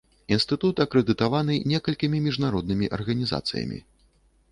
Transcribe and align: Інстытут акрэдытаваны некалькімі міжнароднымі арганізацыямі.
Інстытут 0.35 0.79
акрэдытаваны 0.85 1.57
некалькімі 1.71 2.21
міжнароднымі 2.29 2.85
арганізацыямі. 2.99 3.79